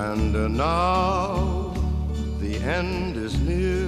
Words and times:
And 0.00 0.56
now 0.56 1.74
the 2.40 2.56
end 2.56 3.18
is 3.18 3.38
near, 3.38 3.86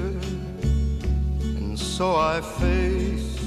and 1.57 1.79
so 1.79 2.16
I 2.16 2.43
face 2.43 3.41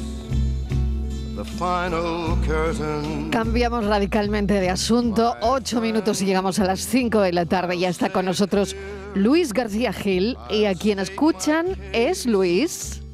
the 1.35 1.45
final 1.45 2.35
curtain. 2.43 3.29
Cambiamos 3.29 3.85
radicalmente 3.85 4.55
de 4.55 4.71
asunto. 4.71 5.35
Ocho 5.41 5.79
minutos 5.79 6.21
y 6.23 6.25
llegamos 6.25 6.57
a 6.57 6.65
las 6.65 6.79
cinco 6.79 7.21
de 7.21 7.33
la 7.33 7.45
tarde. 7.45 7.77
Ya 7.77 7.89
está 7.89 8.09
con 8.09 8.25
nosotros 8.25 8.75
Luis 9.13 9.53
García 9.53 9.93
Gil 9.93 10.35
y 10.49 10.65
a 10.65 10.73
quien 10.73 10.97
escuchan 10.97 11.67
es 11.93 12.25
Luis. 12.25 13.04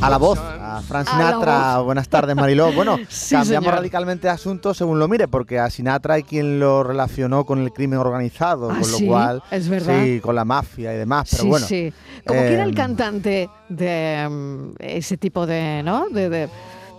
A 0.00 0.08
la 0.10 0.16
voz, 0.18 0.38
a 0.38 0.80
Frank 0.86 1.08
A 1.08 1.18
la 1.18 1.26
Sinatra. 1.28 1.78
Buenas 1.80 2.08
tardes, 2.08 2.34
Mariló. 2.36 2.72
Bueno, 2.72 2.96
Sí, 3.08 3.34
cambiamos 3.34 3.64
señor. 3.66 3.74
radicalmente 3.80 4.26
de 4.28 4.32
asunto 4.32 4.72
según 4.74 4.98
lo 4.98 5.08
mire, 5.08 5.28
porque 5.28 5.58
a 5.58 5.68
Sinatra 5.70 6.14
hay 6.14 6.22
quien 6.22 6.58
lo 6.58 6.82
relacionó 6.82 7.44
con 7.44 7.58
el 7.60 7.72
crimen 7.72 7.98
organizado, 7.98 8.70
Ah, 8.70 8.78
con 8.80 8.90
lo 8.90 8.98
sí, 8.98 9.06
cual. 9.06 9.42
es 9.50 9.68
verdad. 9.68 10.02
Sí, 10.02 10.20
con 10.20 10.34
la 10.34 10.44
mafia 10.44 10.94
y 10.94 10.96
demás. 10.96 11.28
Pero 11.30 11.42
sí, 11.42 11.48
bueno. 11.48 11.66
sí. 11.66 11.92
Como 12.26 12.40
que 12.40 12.52
era 12.54 12.64
el 12.64 12.70
eh, 12.70 12.74
cantante 12.74 13.50
de 13.68 14.28
mm, 14.30 14.70
ese 14.78 15.16
tipo 15.16 15.46
de, 15.46 15.82
¿no? 15.84 16.08
De, 16.08 16.28
de- 16.30 16.48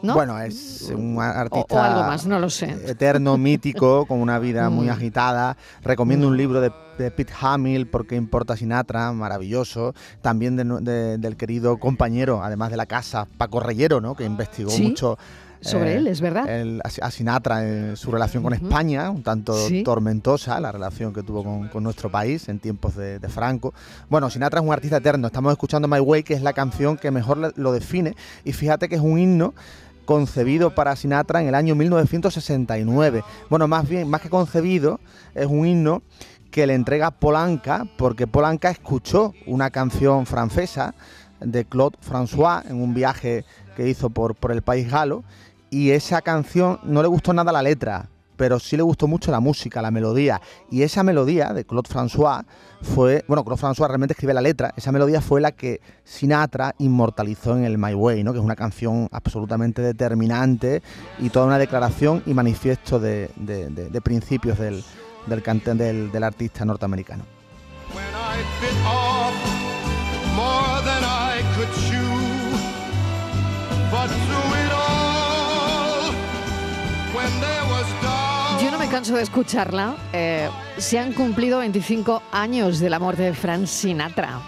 ¿no? 0.04 0.14
Bueno, 0.14 0.40
es 0.40 0.92
un 0.96 1.20
artista. 1.22 1.76
o 1.76 1.80
algo 1.80 2.02
más, 2.04 2.26
no 2.26 2.40
lo 2.40 2.50
sé. 2.50 2.76
eterno, 2.88 3.38
mítico, 3.38 4.06
con 4.06 4.20
una 4.22 4.40
vida 4.40 4.70
muy 4.70 4.88
Mm. 4.88 4.92
agitada. 4.92 5.58
Recomiendo 5.84 6.28
un 6.28 6.38
libro 6.38 6.62
de, 6.62 6.72
de 6.98 7.12
Pete 7.12 7.34
Hamill, 7.40 7.88
Porque 7.88 8.16
importa 8.16 8.56
Sinatra, 8.58 9.12
maravilloso. 9.12 9.94
También 10.22 10.56
de 10.56 11.18
del 11.18 11.36
querido 11.38 11.78
compañero, 11.78 12.44
además 12.44 12.72
de 12.72 12.78
la 12.78 12.86
casa, 12.86 13.28
Paco 13.38 13.60
Reyero, 13.60 14.02
¿no? 14.02 14.16
que 14.16 14.24
investigó 14.26 14.70
Sí, 14.72 14.84
mucho. 14.84 15.18
sobre 15.64 15.94
eh, 15.94 15.98
él, 15.98 16.08
es 16.08 16.22
verdad. 16.22 16.50
el- 16.50 16.82
a 16.84 17.12
Sinatra, 17.12 17.64
en 17.68 17.96
su 17.96 18.10
relación 18.12 18.42
con. 18.42 18.52
España, 18.54 19.12
un 19.12 19.22
tanto 19.22 19.54
Sí. 19.68 19.84
tormentosa, 19.84 20.60
la 20.60 20.72
relación 20.72 21.14
que 21.14 21.22
tuvo 21.22 21.44
con, 21.44 21.68
con 21.70 21.84
nuestro 21.84 22.10
país 22.10 22.50
en 22.50 22.58
tiempos 22.58 22.96
de, 22.96 23.20
de 23.20 23.30
Franco. 23.30 23.72
Bueno, 24.10 24.30
Sinatra 24.32 24.60
es 24.60 24.66
un 24.66 24.74
artista 24.74 24.98
eterno. 24.98 25.28
Estamos 25.28 25.52
escuchando 25.52 25.88
My 25.88 26.00
Way, 26.00 26.24
que 26.24 26.34
es 26.34 26.42
la 26.42 26.54
canción 26.54 26.98
que 26.98 27.12
mejor 27.12 27.54
lo 27.56 27.72
define. 27.74 28.16
Y 28.44 28.54
fíjate 28.54 28.90
que 28.90 28.96
es 28.96 29.02
un 29.02 29.20
himno 29.20 29.54
concebido 30.06 30.74
para 30.76 30.96
Sinatra 30.96 31.42
en 31.42 31.48
el 31.48 31.56
año 31.56 31.76
1969. 31.76 33.24
Bueno, 33.50 33.68
más 33.68 33.88
bien, 33.88 34.10
más 34.10 34.22
que 34.22 34.30
concebido, 34.30 35.00
es 35.36 35.48
un 35.48 35.66
himno 35.66 36.02
que 36.52 36.68
le 36.68 36.74
entrega 36.74 37.12
Polanca, 37.12 37.88
porque 37.98 38.28
Polanca 38.28 38.70
escuchó 38.70 39.34
una 39.48 39.70
canción 39.72 40.26
francesa 40.26 40.94
de 41.40 41.66
Claude 41.66 41.98
François 42.06 42.64
en 42.70 42.82
un 42.82 42.94
viaje 42.94 43.46
que 43.76 43.88
hizo 43.88 44.10
por, 44.10 44.36
por 44.36 44.52
el 44.52 44.62
país 44.62 44.92
galo, 44.92 45.24
y 45.70 45.92
esa 45.92 46.22
canción 46.22 46.80
no 46.84 47.02
le 47.02 47.08
gustó 47.08 47.34
nada 47.34 47.52
la 47.54 47.62
letra, 47.62 48.10
pero 48.42 48.60
sí 48.60 48.76
le 48.76 48.82
gustó 48.82 49.06
mucho 49.08 49.30
la 49.30 49.40
música, 49.40 49.84
la 49.84 49.92
melodía, 49.92 50.42
y 50.72 50.82
esa 50.82 51.04
melodía 51.04 51.54
de 51.54 51.64
Claude 51.64 51.88
François 51.88 52.44
fue, 52.82 53.24
bueno, 53.28 53.44
Claude 53.46 53.62
François 53.62 53.88
realmente 53.88 54.14
escribe 54.14 54.34
la 54.34 54.42
letra, 54.42 54.74
esa 54.76 54.92
melodía 54.92 55.22
fue 55.22 55.42
la 55.42 55.52
que 55.52 55.80
Sinatra 56.04 56.74
inmortalizó 56.80 57.56
en 57.56 57.66
el 57.66 57.78
My 57.78 57.94
Way, 57.94 58.24
¿no? 58.24 58.34
que 58.34 58.40
es 58.40 58.44
una 58.44 58.56
canción 58.56 59.08
absolutamente 59.12 59.84
determinante 59.84 60.82
y 61.20 61.30
toda 61.30 61.46
una 61.46 61.60
declaración 61.60 62.24
y 62.26 62.34
manifiesto 62.34 63.00
de, 63.00 63.30
de- 63.36 64.02
principios 64.02 64.58
del, 64.58 64.84
del, 65.28 65.44
cante- 65.44 65.76
del, 65.76 66.12
del 66.12 66.24
artista 66.24 66.66
norteamericano. 66.66 67.24
I 73.94 74.51
canso 78.92 79.16
de 79.16 79.24
escucharla. 79.24 79.96
Eh, 80.14 80.50
se 80.78 81.00
han 81.00 81.14
cumplido 81.14 81.60
25 81.60 82.22
años 82.32 82.80
de 82.80 82.90
la 82.90 83.00
muerte 83.00 83.24
de 83.24 83.34
Frank 83.34 83.66
Sinatra. 83.66 84.40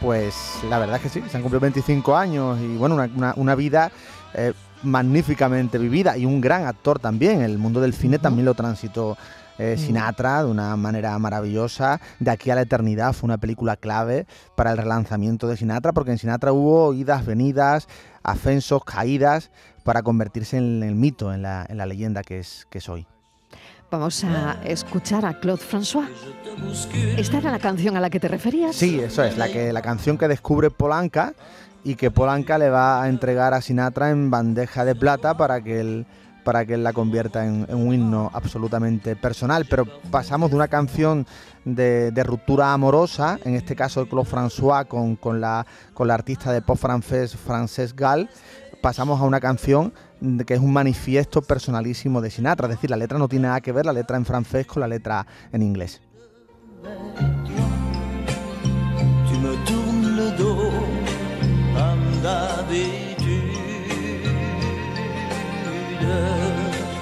Pues 0.00 0.34
la 0.68 0.78
verdad 0.78 0.96
es 0.96 1.02
que 1.02 1.08
sí, 1.08 1.22
se 1.28 1.36
han 1.36 1.42
cumplido 1.42 1.60
25 1.60 2.16
años 2.16 2.58
y 2.60 2.76
bueno, 2.76 2.94
una, 2.94 3.10
una- 3.14 3.34
una 3.36 3.54
vida 3.56 3.90
eh, 4.34 4.52
magníficamente 4.84 5.78
vivida 5.78 6.16
y 6.16 6.24
un 6.24 6.40
gran 6.40 6.66
actor 6.66 7.00
también. 7.00 7.42
El 7.42 7.58
mundo 7.58 7.80
del 7.80 7.92
cine 7.94 8.18
también 8.18 8.44
lo 8.46 8.54
transitó 8.54 9.16
eh, 9.58 9.74
Mm. 9.76 9.80
Sinatra 9.80 10.44
de 10.44 10.50
una 10.50 10.76
manera 10.76 11.18
maravillosa. 11.18 12.00
De 12.20 12.30
aquí 12.30 12.48
a 12.50 12.54
la 12.54 12.60
eternidad 12.62 13.12
fue 13.12 13.26
una 13.26 13.38
película 13.38 13.74
clave 13.76 14.28
para 14.54 14.70
el 14.70 14.78
relanzamiento 14.78 15.48
de 15.48 15.56
Sinatra, 15.56 15.92
porque 15.92 16.12
en 16.12 16.18
Sinatra 16.18 16.52
hubo 16.52 16.94
idas, 16.94 17.26
venidas, 17.26 17.88
ascensos, 18.22 18.84
caídas, 18.84 19.50
para 19.82 20.02
convertirse 20.02 20.58
en 20.58 20.84
el 20.84 20.94
mito, 20.94 21.32
en 21.32 21.42
la, 21.42 21.66
en 21.68 21.76
la 21.78 21.86
leyenda 21.86 22.22
que 22.22 22.38
es, 22.38 22.68
que 22.70 22.78
es 22.78 22.88
hoy. 22.88 23.04
Vamos 23.90 24.22
a 24.22 24.58
escuchar 24.64 25.24
a 25.24 25.40
Claude 25.40 25.62
François. 25.62 26.06
¿Esta 27.16 27.38
era 27.38 27.50
la 27.50 27.58
canción 27.58 27.96
a 27.96 28.00
la 28.00 28.10
que 28.10 28.20
te 28.20 28.28
referías? 28.28 28.76
Sí, 28.76 29.00
eso 29.00 29.24
es, 29.24 29.38
la, 29.38 29.48
que, 29.48 29.72
la 29.72 29.80
canción 29.80 30.18
que 30.18 30.28
descubre 30.28 30.70
Polanca 30.70 31.32
y 31.84 31.94
que 31.94 32.10
Polanca 32.10 32.58
le 32.58 32.68
va 32.68 33.02
a 33.02 33.08
entregar 33.08 33.54
a 33.54 33.62
Sinatra 33.62 34.10
en 34.10 34.30
bandeja 34.30 34.84
de 34.84 34.94
plata 34.94 35.38
para 35.38 35.62
que 35.62 35.80
él, 35.80 36.06
para 36.44 36.66
que 36.66 36.74
él 36.74 36.84
la 36.84 36.92
convierta 36.92 37.46
en, 37.46 37.66
un 37.74 37.94
himno 37.94 38.30
absolutamente 38.34 39.16
personal. 39.16 39.66
Pero 39.70 39.86
pasamos 40.10 40.50
de 40.50 40.56
una 40.56 40.68
canción 40.68 41.26
de, 41.64 42.10
de 42.10 42.22
ruptura 42.24 42.74
amorosa, 42.74 43.38
en 43.44 43.54
este 43.54 43.74
caso 43.74 44.04
de 44.04 44.10
Claude 44.10 44.28
François 44.28 44.86
con, 44.86 45.16
con 45.16 45.40
la, 45.40 45.66
con 45.94 46.08
la 46.08 46.14
artista 46.14 46.52
de 46.52 46.60
pop 46.60 46.76
francés 46.76 47.34
Frances 47.34 47.96
Gall, 47.96 48.28
pasamos 48.80 49.20
a 49.20 49.24
una 49.24 49.40
canción 49.40 49.92
que 50.46 50.54
es 50.54 50.60
un 50.60 50.72
manifiesto 50.72 51.42
personalísimo 51.42 52.20
de 52.20 52.30
Sinatra, 52.30 52.66
es 52.68 52.74
decir, 52.74 52.90
la 52.90 52.96
letra 52.96 53.18
no 53.18 53.28
tiene 53.28 53.48
nada 53.48 53.60
que 53.60 53.72
ver 53.72 53.86
la 53.86 53.92
letra 53.92 54.16
en 54.16 54.24
francés 54.24 54.66
con 54.66 54.80
la 54.80 54.88
letra 54.88 55.26
en 55.52 55.62
inglés. 55.62 56.00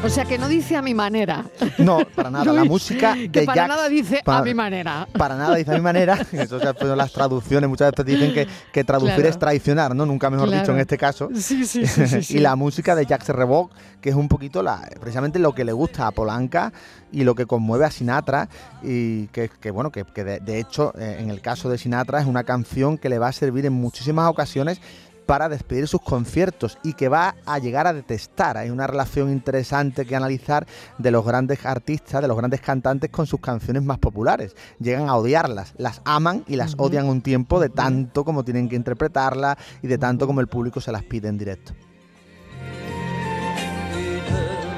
O 0.07 0.09
sea 0.09 0.25
que 0.25 0.39
no 0.39 0.47
dice 0.49 0.77
a 0.77 0.83
mi 0.83 0.95
manera. 0.95 1.45
No, 1.79 1.99
para 2.15 2.31
nada, 2.31 2.53
la 2.53 2.63
música 2.65 3.15
que 3.15 3.29
de 3.41 3.45
para 3.45 3.63
Jacques- 3.65 3.69
nada 3.77 3.89
dice 3.89 4.19
a 4.21 4.23
para- 4.23 4.43
mi 4.45 4.55
manera. 4.55 5.09
Para 5.13 5.37
nada 5.37 5.57
dice 5.57 5.73
a 5.73 5.75
mi 5.75 5.81
manera. 5.81 6.15
Eso 6.33 6.61
se 6.61 6.69
ha 6.69 6.73
puesto 6.75 6.93
en 6.93 6.99
las 6.99 7.13
traducciones. 7.13 7.69
Muchas 7.69 7.91
veces 7.91 8.07
dicen 8.07 8.33
que, 8.33 8.47
que 8.73 8.85
traducir 8.85 9.15
Claro. 9.17 9.29
es 9.31 9.39
traicionar, 9.39 9.97
¿no? 9.97 10.07
Nunca 10.07 10.31
mejor 10.31 10.47
Claro. 10.49 10.63
dicho 10.63 10.73
en 10.73 10.79
este 10.79 10.97
caso. 10.97 11.29
Sí, 11.35 11.65
sí, 11.67 11.87
sí, 11.87 12.07
sí, 12.07 12.23
sí. 12.23 12.37
y 12.37 12.41
la 12.41 12.55
música 12.55 12.95
de 12.95 13.05
Jacques 13.05 13.29
Revoc, 13.31 13.73
que 14.01 14.11
es 14.11 14.15
un 14.15 14.29
poquito 14.29 14.63
la, 14.63 14.89
precisamente 15.01 15.41
lo 15.41 15.55
que 15.57 15.65
le 15.65 15.73
gusta 15.73 16.07
a 16.07 16.13
Polanca 16.13 16.73
y 17.11 17.25
lo 17.25 17.35
que 17.35 17.47
conmueve 17.47 17.85
a 17.85 17.91
Sinatra. 17.91 18.49
Y 18.85 19.27
que, 19.29 19.51
que, 19.61 19.73
bueno, 19.73 19.91
que, 19.91 20.05
que 20.05 20.23
de, 20.23 20.39
de 20.39 20.61
hecho, 20.61 20.93
eh, 20.99 21.17
en 21.19 21.31
el 21.31 21.41
caso 21.41 21.69
de 21.69 21.79
Sinatra, 21.79 22.21
es 22.21 22.27
una 22.27 22.45
canción 22.45 22.97
que 22.97 23.09
le 23.09 23.19
va 23.19 23.29
a 23.29 23.33
servir 23.33 23.67
en 23.67 23.73
muchísimas 23.73 24.31
ocasiones 24.31 24.81
para 25.27 25.49
despedir 25.49 25.89
sus 25.89 26.01
conciertos 26.01 26.79
y 26.83 26.95
que 26.95 27.09
va 27.09 27.35
a 27.45 27.59
llegar 27.59 27.87
a 27.87 27.93
detestar. 27.93 28.57
Hay 28.57 28.71
una 28.71 28.87
relación 28.87 29.31
interesante 29.31 30.07
que 30.07 30.17
analizar 30.17 30.67
de 30.99 31.11
los 31.11 31.25
grandes 31.25 31.67
artistas, 31.67 32.23
de 32.23 32.29
los 32.29 32.37
grandes 32.37 32.61
cantantes 32.61 33.11
con 33.11 33.27
sus 33.27 33.41
canciones 33.41 33.83
más 33.83 33.99
populares. 33.99 34.57
Llegan 34.79 35.09
a 35.09 35.17
odiarlas, 35.17 35.75
las 35.77 36.01
aman 36.05 36.45
y 36.47 36.57
las 36.57 36.75
odian 36.79 37.07
un 37.07 37.21
tiempo 37.21 37.61
de 37.61 37.69
tanto 37.69 38.25
como 38.25 38.45
tienen 38.45 38.69
que 38.69 38.77
interpretarlas 38.77 39.57
y 39.83 39.89
de 39.89 39.99
tanto 39.99 40.27
como 40.27 40.41
el 40.41 40.47
público 40.47 40.81
se 40.81 40.93
las 40.93 41.03
pide 41.03 41.29
en 41.29 41.39
directo. 41.39 41.75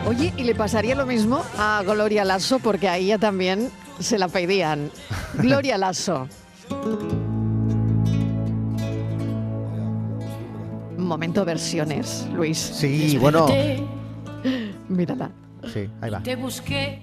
Oye, 0.06 0.32
¿y 0.38 0.44
le 0.44 0.54
pasaría 0.54 0.94
lo 0.94 1.04
mismo 1.04 1.42
a 1.58 1.82
Gloria 1.84 2.24
Lasso? 2.24 2.60
Porque 2.60 2.88
a 2.88 2.96
ella 2.96 3.18
también 3.18 3.70
se 4.00 4.18
la 4.18 4.28
pedían. 4.28 4.90
Gloria 5.34 5.76
Lasso. 5.76 6.26
Momento 11.08 11.44
versiones, 11.44 12.26
Luis. 12.34 12.58
Sí, 12.58 13.16
bueno, 13.18 13.46
Mírala. 14.88 15.30
sí, 15.72 15.88
ahí 16.00 16.10
va. 16.10 16.22
Te 16.22 16.36
busqué, 16.36 17.02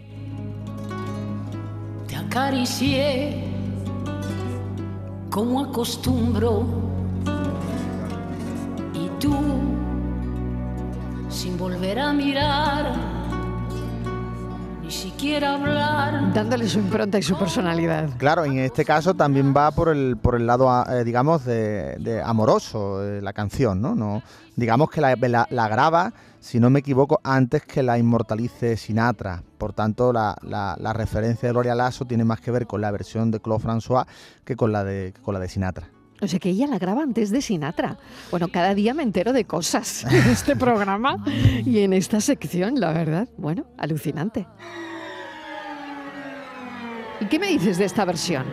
te 2.07 2.15
acaricié, 2.15 3.43
como 5.29 5.61
acostumbro. 5.65 6.65
Y 8.93 9.09
tú, 9.19 9.35
sin 11.29 11.57
volver 11.57 11.99
a 11.99 12.13
mirar, 12.13 12.93
siquiera 14.95 15.53
hablar. 15.55 16.33
Dándole 16.33 16.67
su 16.67 16.79
impronta 16.79 17.17
y 17.19 17.23
su 17.23 17.37
personalidad. 17.37 18.09
Claro, 18.17 18.45
en 18.45 18.57
este 18.59 18.83
caso 18.85 19.13
también 19.13 19.53
va 19.55 19.71
por 19.71 19.89
el, 19.89 20.17
por 20.17 20.35
el 20.35 20.47
lado, 20.47 20.69
eh, 20.89 21.03
digamos, 21.03 21.45
de, 21.45 21.95
de 21.99 22.21
amoroso 22.21 23.03
eh, 23.03 23.21
la 23.21 23.33
canción, 23.33 23.81
¿no? 23.81 23.95
no 23.95 24.21
digamos 24.55 24.89
que 24.89 25.01
la, 25.01 25.15
la- 25.15 25.47
la 25.49 25.67
graba, 25.67 26.13
si 26.39 26.59
no 26.61 26.69
me 26.69 26.79
equivoco, 26.79 27.19
antes 27.23 27.63
que 27.63 27.83
la 27.83 27.97
inmortalice 27.97 28.77
Sinatra. 28.77 29.43
Por 29.57 29.73
tanto, 29.73 30.13
la, 30.13 30.35
la- 30.43 30.77
la 30.79 30.93
referencia 30.93 31.47
de 31.49 31.53
Gloria 31.53 31.75
Lasso 31.75 32.05
tiene 32.05 32.23
más 32.23 32.39
que 32.39 32.51
ver 32.51 32.65
con 32.65 32.79
la 32.81 32.89
versión 32.91 33.31
de 33.31 33.39
Claude 33.41 33.63
François 33.65 34.05
que 34.45 34.55
con 34.55 34.71
la 34.71 34.83
de, 34.85 35.11
que 35.13 35.21
con 35.21 35.33
la 35.33 35.39
de 35.41 35.49
Sinatra. 35.49 35.89
O 36.21 36.27
sea 36.29 36.39
que 36.39 36.49
ella 36.49 36.65
la 36.67 36.79
graba 36.79 37.03
antes 37.03 37.29
de 37.29 37.41
Sinatra. 37.41 37.97
Bueno, 38.31 38.47
cada 38.47 38.73
día 38.73 38.93
me 38.93 39.03
entero 39.03 39.33
de 39.33 39.43
cosas 39.43 40.05
en 40.05 40.29
este 40.29 40.55
programa 40.55 41.17
y 41.65 41.79
en 41.79 41.91
esta 41.91 42.21
sección, 42.21 42.79
la 42.79 42.93
verdad. 42.93 43.27
Bueno, 43.37 43.65
alucinante. 43.77 44.47
¿Y 47.25 47.27
qué 47.27 47.39
me 47.39 47.47
dices 47.47 47.79
de 47.79 47.85
esta 47.85 48.05
versión? 48.05 48.45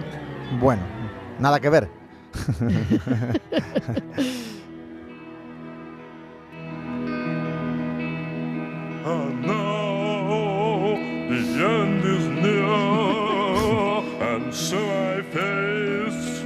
Bueno, 0.58 0.80
nada 1.38 1.60
que 1.60 1.68
ver. 1.68 1.90
And 9.04 9.44
now 9.44 10.96
the 11.28 11.36
end 11.62 12.02
is 12.02 12.24
near, 12.40 14.02
and 14.22 14.54
so 14.54 14.78
I 14.78 15.20
face 15.32 16.40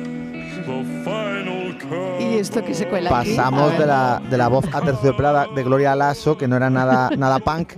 the 0.67 0.84
final 1.05 1.78
curve. 1.78 2.20
¿Y 2.20 2.38
esto 2.38 2.64
que 2.64 2.75
se 2.75 2.88
cuela 2.88 3.20
aquí? 3.20 3.37
Pasamos 3.37 3.78
de 3.78 3.87
la, 3.87 4.20
de 4.28 4.37
la 4.37 4.49
voz 4.49 4.64
aterciopelada 4.73 5.46
de 5.55 5.62
Gloria 5.62 5.94
Lasso, 5.94 6.37
que 6.37 6.49
no 6.49 6.56
era 6.56 6.70
nada, 6.70 7.08
nada 7.17 7.38
punk, 7.38 7.75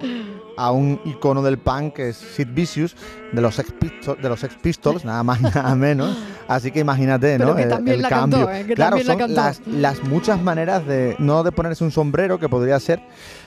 a 0.59 0.73
un 0.73 1.01
icono 1.05 1.41
del 1.43 1.59
punk 1.59 1.95
que 1.95 2.09
es 2.11 2.17
Sid 2.17 2.49
Vicious, 2.53 2.97
de 3.33 3.41
los 3.41 3.55
Sex 3.55 3.73
Pistols, 3.73 4.21
de 4.21 4.29
los 4.29 4.41
Sex 4.41 4.57
Pistols 4.61 5.05
nada 5.05 5.23
más 5.23 5.41
y 5.41 5.43
nada 5.55 5.75
menos. 5.75 6.17
Así 6.49 6.71
que 6.71 6.81
imagínate, 6.81 7.37
Pero 7.39 7.51
¿no? 7.51 7.57
que 7.57 7.63
el, 7.63 7.69
también 7.69 7.97
el 7.97 8.03
la 8.03 8.09
cambio. 8.09 8.39
cantó, 8.47 8.53
¿eh? 8.55 8.65
Que 8.67 8.75
claro, 8.75 8.97
también 8.97 9.19
son 9.19 9.35
las, 9.35 9.61
las 9.67 10.03
muchas 10.03 10.43
maneras 10.43 10.87
de, 10.87 11.15
no 11.19 11.43
de 11.43 11.53
ponerse 11.53 11.85
un 11.85 11.91
sombrero, 11.91 12.39
que 12.39 12.49
podría 12.49 12.81
ser, 12.81 13.01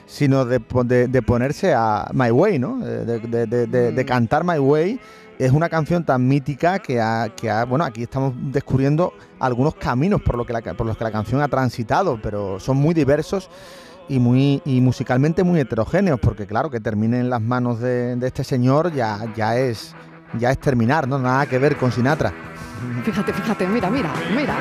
sino 0.06 0.44
de, 0.44 0.60
po- 0.60 0.84
de- 0.84 1.08
de 1.08 1.22
ponerse 1.22 1.74
a 1.74 2.08
My 2.12 2.30
Way, 2.30 2.58
¿no? 2.58 2.80
Eh, 2.86 3.04
De, 3.04 4.02
Mm. 4.02 4.06
cantar 4.06 4.44
My 4.44 4.58
Way. 4.58 5.00
Es 5.38 5.50
una 5.50 5.68
canción 5.68 6.04
tan 6.04 6.28
mítica 6.28 6.78
que 6.78 7.00
ha, 7.00 7.28
que 7.34 7.50
ha- 7.50 7.64
bueno, 7.64 7.84
aquí 7.84 8.02
estamos 8.04 8.34
descubriendo 8.52 9.12
algunos 9.40 9.74
caminos 9.74 10.22
por, 10.22 10.36
lo 10.36 10.46
que 10.46 10.52
la, 10.52 10.60
por 10.62 10.86
los 10.86 10.96
que 10.96 11.02
la 11.04 11.10
canción 11.10 11.40
ha 11.40 11.48
transitado, 11.48 12.20
pero 12.22 12.60
son 12.60 12.76
muy 12.76 12.94
diversos 12.94 13.50
y 14.08 14.18
muy 14.18 14.62
y 14.64 14.80
musicalmente 14.80 15.42
muy 15.44 15.60
heterogéneos, 15.60 16.20
porque 16.20 16.46
claro, 16.46 16.70
que 16.70 16.80
termine 16.80 17.20
en 17.20 17.30
las 17.30 17.40
manos 17.40 17.80
de, 17.80 18.16
de 18.16 18.26
este 18.26 18.44
señor 18.44 18.92
ya, 18.92 19.18
ya 19.36 19.56
es 19.56 19.94
ya 20.38 20.50
es 20.50 20.58
terminar, 20.58 21.06
¿no? 21.08 21.18
Nada 21.18 21.46
que 21.46 21.58
ver 21.58 21.76
con 21.76 21.92
Sinatra. 21.92 22.32
Fíjate, 23.04 23.32
fíjate, 23.32 23.66
mira, 23.66 23.90
mira, 23.90 24.12
mira. 24.34 24.54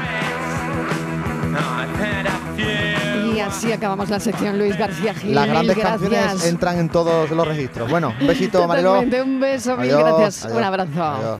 Y 3.34 3.40
así 3.40 3.72
acabamos 3.72 4.10
la 4.10 4.20
sección 4.20 4.58
Luis 4.58 4.78
García 4.78 5.14
Gil. 5.14 5.34
Las 5.34 5.48
grandes 5.48 5.78
gracias. 5.78 6.02
canciones 6.02 6.46
entran 6.46 6.80
en 6.80 6.90
todos 6.90 7.30
los 7.32 7.48
registros. 7.48 7.90
Bueno, 7.90 8.14
un 8.20 8.28
besito, 8.28 8.68
Mariló. 8.68 9.00
Un 9.00 9.40
beso, 9.40 9.78
mil 9.78 9.92
Adiós, 9.92 10.04
gracias. 10.20 10.54
Un 10.54 10.64
abrazo. 10.64 11.04
adiós. 11.04 11.40